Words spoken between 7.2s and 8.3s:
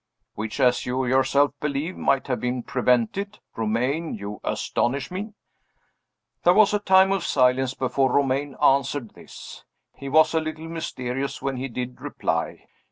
silence, before